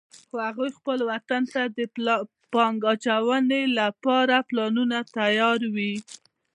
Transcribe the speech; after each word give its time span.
هغوی 0.45 0.69
خپل 0.77 0.97
وطن 1.11 1.41
ته 1.53 1.61
د 1.77 1.79
پانګې 2.53 2.87
اچونې 2.91 3.61
لپاره 3.79 4.35
پلانونه 4.49 4.97
تیار 5.15 5.59
وی 5.75 5.93